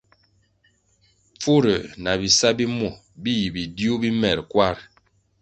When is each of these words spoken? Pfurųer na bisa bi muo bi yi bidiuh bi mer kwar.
Pfurųer 1.39 1.83
na 2.03 2.11
bisa 2.19 2.47
bi 2.57 2.65
muo 2.77 2.91
bi 3.21 3.31
yi 3.39 3.47
bidiuh 3.55 3.97
bi 4.01 4.09
mer 4.21 4.39
kwar. 4.51 4.77